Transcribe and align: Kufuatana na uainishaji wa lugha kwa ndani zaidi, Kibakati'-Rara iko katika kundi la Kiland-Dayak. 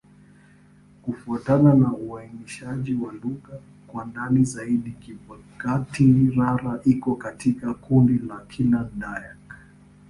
Kufuatana 1.01 1.73
na 1.73 1.93
uainishaji 1.93 2.93
wa 2.93 3.13
lugha 3.13 3.59
kwa 3.87 4.05
ndani 4.05 4.43
zaidi, 4.43 4.91
Kibakati'-Rara 4.99 6.79
iko 6.85 7.15
katika 7.15 7.73
kundi 7.73 8.13
la 8.17 8.35
Kiland-Dayak. 8.39 9.55